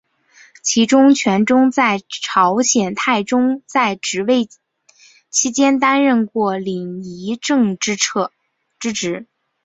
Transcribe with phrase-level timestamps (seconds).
[0.63, 4.49] 其中权仲和在朝鲜太宗在位
[5.29, 9.27] 期间担任过领议政之职。